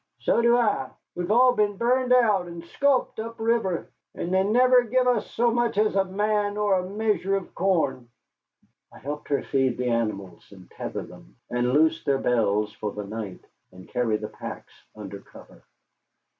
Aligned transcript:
"So 0.17 0.41
do 0.41 0.57
I. 0.57 0.89
We've 1.13 1.29
all 1.29 1.53
been 1.53 1.77
burned 1.77 2.11
out 2.11 2.47
and 2.47 2.63
sculped 2.65 3.19
up 3.19 3.35
river 3.39 3.87
and 4.15 4.33
they 4.33 4.43
never 4.43 4.81
give 4.83 5.05
us 5.05 5.29
so 5.29 5.51
much 5.51 5.77
as 5.77 5.95
a 5.95 6.03
man 6.03 6.57
or 6.57 6.73
a 6.73 6.89
measure 6.89 7.35
of 7.35 7.53
corn." 7.53 8.09
I 8.91 8.97
helped 8.97 9.27
her 9.27 9.43
feed 9.43 9.77
the 9.77 9.89
animals, 9.89 10.51
and 10.51 10.71
tether 10.71 11.03
them, 11.03 11.35
and 11.51 11.73
loose 11.73 12.03
their 12.03 12.17
bells 12.17 12.73
for 12.73 12.91
the 12.91 13.05
night, 13.05 13.45
and 13.71 13.87
carry 13.87 14.17
the 14.17 14.27
packs 14.29 14.73
under 14.95 15.19
cover. 15.19 15.61